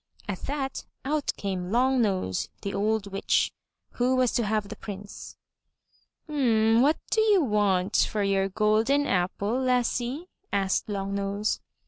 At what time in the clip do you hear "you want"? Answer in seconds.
7.21-8.07